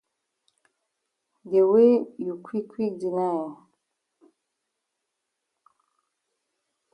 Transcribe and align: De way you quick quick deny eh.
De 1.51 1.61
way 1.71 1.91
you 2.23 2.33
quick 2.47 2.67
quick 2.71 2.93
deny 3.01 3.29
eh. 3.45 3.53